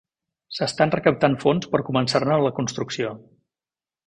[0.59, 3.13] S'estan recaptant fons per començar-ne la construcció.